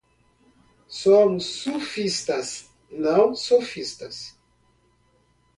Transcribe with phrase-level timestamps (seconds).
[0.87, 4.35] Somos sufistas, não sofistas